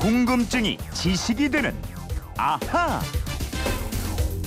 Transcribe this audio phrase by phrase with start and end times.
[0.00, 1.74] 궁금증이 지식이 되는
[2.36, 3.00] 아하.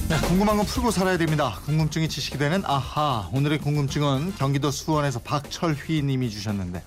[0.07, 1.59] 네, 궁금한 건 풀고 살아야 됩니다.
[1.65, 3.29] 궁금증이 지식이 되는 아하.
[3.33, 6.81] 오늘의 궁금증은 경기도 수원에서 박철휘 님이 주셨는데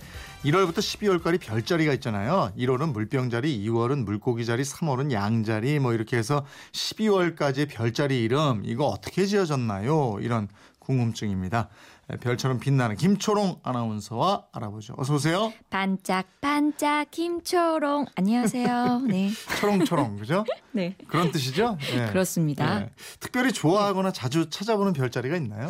[0.46, 2.52] 1월부터 12월까지 별자리가 있잖아요.
[2.56, 10.18] 1월은 물병자리, 2월은 물고기자리, 3월은 양자리 뭐 이렇게 해서 12월까지의 별자리 이름 이거 어떻게 지어졌나요?
[10.20, 10.48] 이런
[10.84, 11.68] 궁금증입니다.
[12.08, 14.94] 네, 별처럼 빛나는 김초롱 아나운서와 알아보죠.
[14.98, 15.52] 어서 오세요.
[15.70, 19.00] 반짝반짝 김초롱 안녕하세요.
[19.08, 19.30] 네.
[19.60, 20.44] 초롱초롱 그죠?
[20.72, 20.96] 네.
[21.08, 21.78] 그런 뜻이죠?
[21.80, 22.06] 네.
[22.10, 22.80] 그렇습니다.
[22.80, 22.90] 네.
[23.20, 25.68] 특별히 좋아하거나 자주 찾아보는 별자리가 있나요?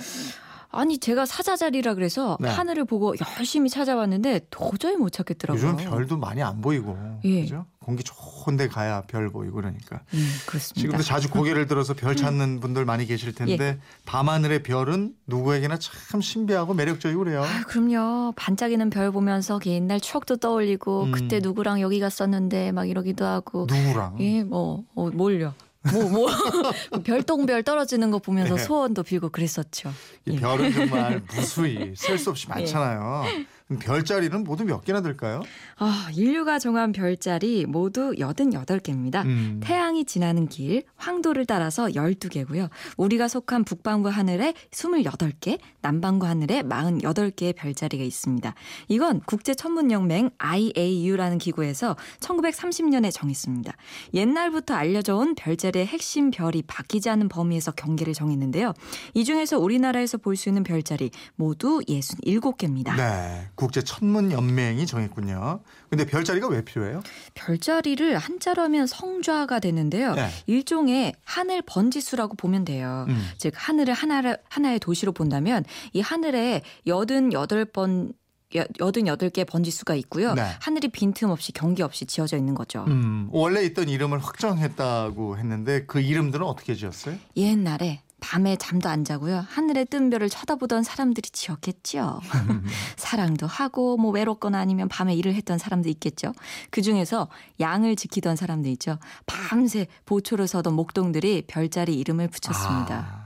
[0.75, 2.49] 아니 제가 사자자리라 그래서 네.
[2.49, 5.73] 하늘을 보고 열심히 찾아봤는데 도저히 못 찾겠더라고요.
[5.73, 7.43] 요즘 별도 많이 안 보이고 예.
[7.43, 7.67] 그죠?
[7.79, 10.81] 공기 좋은데 가야 별 보이고 그러니까 음, 그렇습니다.
[10.81, 13.79] 지금도 자주 고개를 들어서 별 찾는 분들 많이 계실 텐데 예.
[14.07, 17.43] 밤하늘의 별은 누구에게나 참 신비하고 매력적이고 그래요.
[17.43, 18.33] 아, 그럼요.
[18.37, 21.13] 반짝이는 별 보면서 그 옛날 추억도 떠올리고 음.
[21.13, 23.67] 그때 누구랑 여기 갔었는데 막 이러기도 하고.
[23.71, 24.17] 누구랑?
[24.21, 25.55] 예, 뭐, 어, 뭘요?
[25.93, 26.29] 뭐, 뭐.
[27.05, 28.59] 별똥별 떨어지는 거 보면서 예.
[28.59, 29.93] 소원도 빌고 그랬었죠.
[30.27, 30.41] 이 예.
[30.41, 33.25] 별은 정말 무수히 셀 수 없이 많잖아요.
[33.29, 33.47] 그럼
[33.81, 35.43] 별자리는 모두 몇 개나 될까요?
[35.79, 39.25] 아, 인류가 정한 별자리 모두 88개입니다.
[39.25, 39.61] 음.
[39.63, 42.69] 태양이 지나는 길, 황도를 따라서 12개고요.
[42.99, 48.55] 우리가 속한 북반구 하늘에 28개, 남반구 하늘에 48개의 별자리가 있습니다.
[48.89, 53.73] 이건 국제 천문 연맹 IAU라는 기구에서 1930년에 정했습니다.
[54.13, 58.75] 옛날부터 알려져 온 별자리의 핵심 별이 바뀌지 않는 범위에서 경계를 정했는데요.
[59.15, 62.97] 이 중에서 우리나라에서 볼 수 있는 별자리 모두 67개입니다.
[62.97, 65.61] 네, 국제 천문 연맹이 정했군요.
[65.89, 67.03] 근데 별자리가 왜 필요해요?
[67.35, 70.15] 별자리를 한자로 하면 성좌가 되는데요.
[70.15, 70.29] 네.
[70.47, 73.07] 일종의 하늘 번지수라고 보면 돼요.
[73.09, 73.29] 음.
[73.39, 78.15] 즉 하늘을 하나 하나의 도시로 본다면 이 하늘에 88번
[78.55, 80.35] 88개 번지수가 있고요.
[80.35, 80.43] 네.
[80.61, 82.85] 하늘이 빈틈없이 경계 없이 지어져 있는 거죠.
[82.87, 87.17] 음, 원래 있던 이름을 확정했다고 했는데 그 이름들은 어떻게 지었어요?
[87.37, 89.45] 옛날에 밤에 잠도 안 자고요.
[89.51, 92.21] 하늘의 뜬 별을 쳐다보던 사람들이 지었겠죠.
[92.97, 96.33] 사랑도 하고 뭐 외롭거나 아니면 밤에 일을 했던 사람도 있겠죠.
[96.71, 97.29] 그 중에서
[97.61, 98.99] 양을 지키던 사람들 있죠.
[99.27, 102.95] 밤새 보초를 서던 목동들이 별자리 이름을 붙였습니다.
[102.95, 103.24] 아,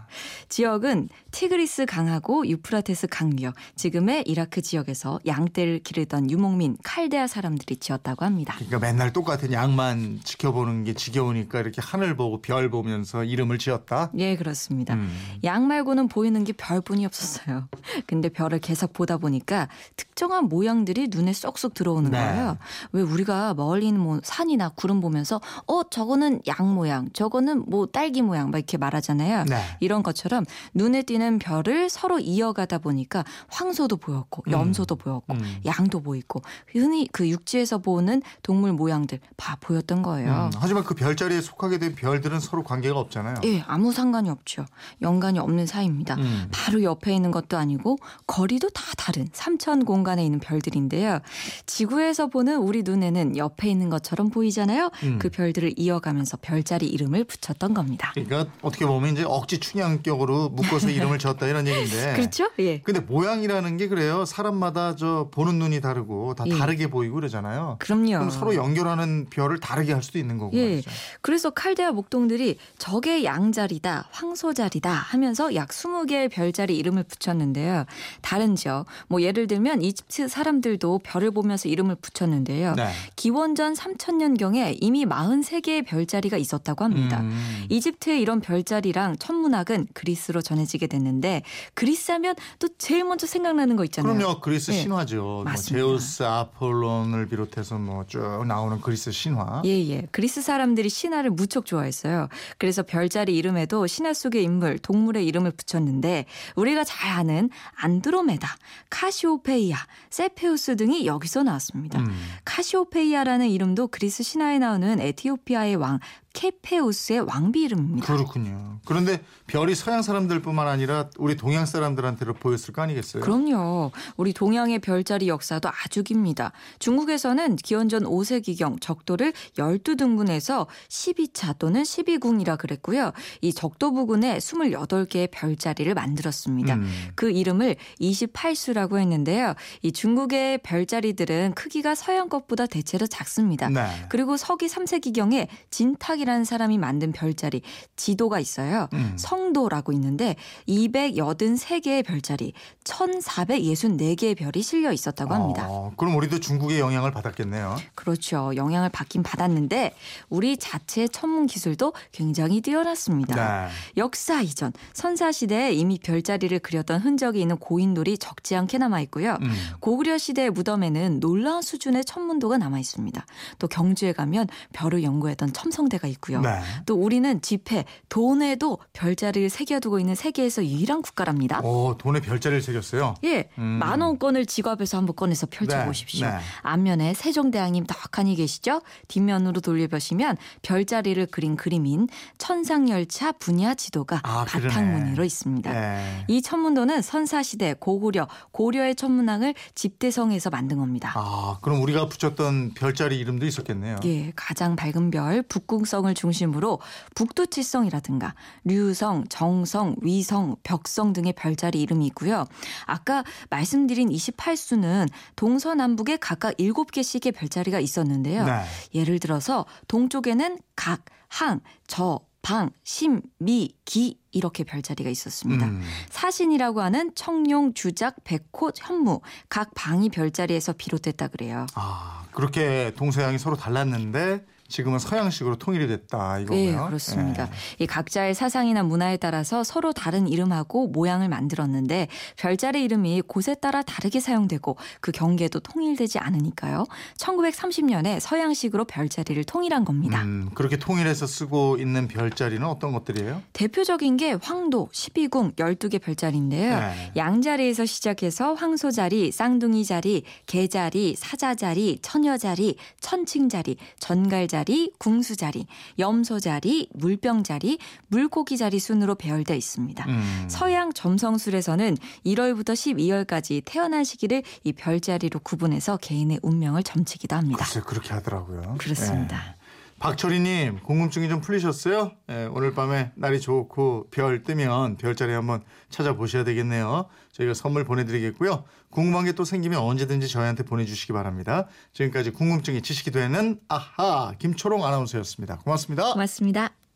[0.48, 8.54] 지역은 티그리스 강하고 유프라테스 강유역, 지금의 이라크 지역에서 양떼를 기르던 유목민 칼데아 사람들이 지었다고 합니다.
[8.56, 14.10] 그러니까 맨날 똑같은 양만 지켜보는 게 지겨우니까 이렇게 하늘 보고 별 보면서 이름을 지었다.
[14.18, 14.94] 예, 그렇습니다.
[14.94, 15.10] 음.
[15.44, 17.68] 양 말고는 보이는 게 별뿐이 없었어요.
[18.06, 22.18] 근데 별을 계속 보다 보니까 특정한 모양들이 눈에 쏙쏙 들어오는 네.
[22.18, 22.58] 거예요.
[22.92, 28.22] 왜 우리가 멀리 있는 뭐 산이나 구름 보면서 어 저거는 양 모양, 저거는 뭐 딸기
[28.22, 29.44] 모양 막 이렇게 말하잖아요.
[29.44, 29.60] 네.
[29.80, 30.44] 이런 것처럼
[30.74, 34.52] 눈에 띄는 별을 서로 이어가다 보니까 황소도 보였고 음.
[34.52, 35.60] 염소도 보였고 음.
[35.66, 36.40] 양도 보이고
[36.72, 40.50] 흔히 그 육지에서 보는 동물 모양들 다 보였던 거예요.
[40.52, 43.36] 음, 하지만 그 별자리에 속하게 된 별들은 서로 관계가 없잖아요.
[43.44, 44.64] 예, 아무 상관이 없죠.
[45.02, 46.14] 연관이 없는 사이입니다.
[46.16, 46.48] 음.
[46.52, 51.20] 바로 옆에 있는 것도 아니고 거리도 다 다른 삼천 공간에 있는 별들인데요.
[51.66, 54.90] 지구에서 보는 우리 눈에는 옆에 있는 것처럼 보이잖아요.
[55.04, 55.18] 음.
[55.18, 58.12] 그 별들을 이어가면서 별자리 이름을 붙였던 겁니다.
[58.14, 62.14] 그러니까 어떻게 보면 이제 억지 춘향 격으로 묶어서 이름을 지었다 이런 얘기인데.
[62.16, 62.50] 그렇죠?
[62.60, 62.80] 예.
[62.80, 64.24] 근데 모양이라는 게 그래요.
[64.24, 66.56] 사람마다 저 보는 눈이 다르고 다 예.
[66.56, 67.76] 다르게 보이고 그러잖아요.
[67.78, 68.10] 그럼요.
[68.10, 70.68] 그럼 서로 연결하는 별을 다르게 할 수도 있는 거고 예.
[70.68, 70.90] 말이죠.
[71.20, 77.84] 그래서 칼데아 목동들이 저게 양자리다, 황소자리다 하면서 약 20개의 별자리 이름을 붙였는데요.
[78.20, 82.74] 다른 지역, 뭐 예를 들면 이집트 사람들도 별을 보면서 이름을 붙였는데요.
[82.74, 82.88] 네.
[83.16, 87.20] 기원전 3000년경에 이미 43개의 별자리가 있었다고 합니다.
[87.20, 87.66] 음.
[87.68, 91.42] 이집트의 이런 별자리랑 천문학은 그리스로 전해지게 됐는데
[91.74, 94.14] 그리스 하면 또 제일 먼저 생각나는 거 있잖아요.
[94.14, 94.40] 그럼요.
[94.40, 94.82] 그리스 예.
[94.82, 95.22] 신화죠.
[95.22, 95.78] 뭐 맞습니다.
[95.86, 99.62] 제우스, 아폴론을 비롯해서 뭐 쭉 나오는 그리스 신화.
[99.64, 100.06] 예, 예.
[100.10, 102.28] 그리스 사람들이 신화를 무척 좋아했어요.
[102.58, 106.24] 그래서 별자리 이름에도 신화 속의 인물, 동물의 이름을 붙였는데
[106.56, 108.48] 우리가 잘 아는 안드로메다,
[108.90, 109.76] 카시오페이아,
[110.10, 112.00] 세페우스 등이 여기서 나왔습니다.
[112.00, 112.08] 음.
[112.44, 115.98] 카시오페이아라는 이름도 그리스 신화에 나오는 에티오피아의 왕
[116.38, 118.06] 케페우스의 왕비 이름입니다.
[118.06, 118.78] 그렇군요.
[118.84, 123.24] 그런데 별이 서양 사람들뿐만 아니라 우리 동양 사람들한테도 보였을 거 아니겠어요?
[123.24, 123.90] 그럼요.
[124.16, 126.52] 우리 동양의 별자리 역사도 아주 깁니다.
[126.78, 133.10] 중국에서는 기원전 5세기경 적도를 12등분해서 12차 또는 12궁이라 그랬고요.
[133.40, 136.74] 이 적도 부근에 28개의 별자리를 만들었습니다.
[136.74, 137.08] 음.
[137.16, 139.54] 그 이름을 28수라고 했는데요.
[139.82, 143.68] 이 중국의 별자리들은 크기가 서양 것보다 대체로 작습니다.
[143.70, 143.88] 네.
[144.08, 147.62] 그리고 서기 3세기경에 진탁이라 는 성덕이라는 사람이 만든 별자리
[147.96, 148.88] 지도가 있어요.
[148.92, 149.14] 음.
[149.16, 150.36] 성도라고 있는데
[150.68, 152.52] 283개의 별자리,
[152.84, 155.66] 1464개의 별이 실려 있었다고 합니다.
[155.68, 157.76] 어, 그럼 우리도 중국의 영향을 받았겠네요.
[157.94, 158.52] 그렇죠.
[158.54, 159.94] 영향을 받긴 받았는데
[160.28, 163.34] 우리 자체 천문 기술도 굉장히 뛰어났습니다.
[163.34, 163.68] 네.
[163.96, 169.38] 역사 이전 선사 시대에 이미 별자리를 그렸던 흔적이 있는 고인돌이 적지 않게 남아 있고요.
[169.40, 169.50] 음.
[169.80, 173.24] 고구려 시대의 무덤에는 놀라운 수준의 천문도가 남아 있습니다.
[173.58, 176.40] 또 경주에 가면 별을 연구했던 첨성대가 있고요.
[176.40, 176.60] 네.
[176.86, 181.60] 또 우리는 지폐, 돈에도 별자리를 새겨두고 있는 세계에서 유일한 국가랍니다.
[181.60, 183.14] 오, 돈에 별자리를 새겼어요.
[183.24, 183.64] 예, 음.
[183.64, 186.26] 만 원권을 지갑에서 한번 꺼내서 펼쳐보십시오.
[186.26, 186.38] 네, 네.
[186.62, 188.82] 앞면에 세종대왕님 떡하니 계시죠?
[189.08, 192.08] 뒷면으로 돌려보시면 별자리를 그린 그림인
[192.38, 194.44] 천상열차 분야 지도가 아.
[194.44, 195.72] 바탕무늬로 있습니다.
[195.72, 196.24] 네.
[196.28, 201.12] 이 천문도는 선사시대 고구려, 고려의 천문왕을 집대성에서 만든 겁니다.
[201.14, 204.00] 아, 그럼 우리가 붙였던 별자리 이름도 있었겠네요.
[204.04, 206.78] 예, 가장 밝은 별 북궁 성을 중심으로
[207.16, 208.34] 북두칠성이라든가
[208.64, 212.46] 류성, 정성, 위성, 벽성 등의 별자리 이름이 있고요.
[212.86, 218.44] 아까 말씀드린 28수는 동서남북에 각각 7개씩의 별자리가 있었는데요.
[218.44, 218.62] 네.
[218.94, 225.66] 예를 들어서 동쪽에는 각, 항, 저, 방, 심, 미, 기 이렇게 별자리가 있었습니다.
[225.66, 225.82] 음.
[226.10, 231.66] 사신이라고 하는 청룡, 주작, 백호, 현무 각 방이 별자리에서 비롯됐다 그래요.
[231.74, 236.70] 아, 그렇게 동서양이 서로 달랐는데 지금은 서양식으로 통일이 됐다 이거고요.
[236.70, 237.44] 네, 그렇습니다.
[237.44, 237.84] 예.
[237.84, 244.20] 이 각자의 사상이나 문화에 따라서 서로 다른 이름하고 모양을 만들었는데 별자리 이름이 곳에 따라 다르게
[244.20, 246.84] 사용되고 그 경계도 통일되지 않으니까요.
[247.16, 250.22] 1930년에 서양식으로 별자리를 통일한 겁니다.
[250.22, 253.42] 음, 그렇게 통일해서 쓰고 있는 별자리는 어떤 것들이에요?
[253.54, 256.78] 대표적인 게 황도, 12궁, 12개 별자리인데요.
[256.78, 257.12] 네.
[257.16, 264.57] 양자리에서 시작해서 황소자리, 쌍둥이 자리, 개자리, 사자자리, 처녀자리, 천칭자리, 전갈자리,
[264.98, 265.66] 궁수 자리,
[265.98, 267.78] 염소 자리, 물병 자리,
[268.08, 270.04] 물고기 자리 순으로 배열되어 있습니다.
[270.06, 270.44] 음.
[270.48, 277.64] 서양 점성술에서는 1월부터 12월까지 태어난 시기를 이 별자리로 구분해서 개인의 운명을 점치기도 합니다.
[277.64, 278.76] 글쎄 그렇게 하더라고요.
[278.78, 279.54] 그렇습니다.
[279.54, 279.57] 예.
[279.98, 282.12] 박철희님 궁금증이 좀 풀리셨어요?
[282.30, 287.06] 예, 오늘 밤에 날이 좋고 별 뜨면 별자리 한번 찾아보셔야 되겠네요.
[287.32, 288.64] 저희가 선물 보내드리겠고요.
[288.90, 291.68] 궁금한 게 또 생기면 언제든지 저희한테 보내주시기 바랍니다.
[291.92, 295.58] 지금까지 궁금증이 지식이 되는 아하 김초롱 아나운서였습니다.
[295.58, 296.12] 고맙습니다.
[296.12, 296.87] 고맙습니다.